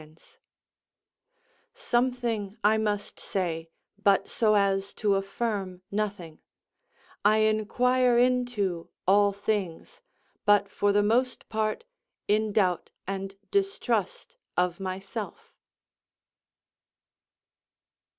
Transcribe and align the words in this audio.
_"Something 1.75 2.57
I 2.63 2.79
must 2.79 3.19
say, 3.19 3.69
but 4.01 4.29
so 4.31 4.55
as 4.55 4.95
to 4.95 5.13
affirm 5.13 5.83
nothing; 5.91 6.39
I 7.23 7.41
inquire 7.45 8.17
into 8.17 8.89
all 9.07 9.31
things, 9.31 10.01
but 10.43 10.67
for 10.71 10.91
the 10.91 11.03
most 11.03 11.47
part 11.49 11.83
in 12.27 12.51
doubt 12.51 12.89
and 13.05 13.35
distrust 13.51 14.37
of 14.57 14.79
myself." 14.79 15.53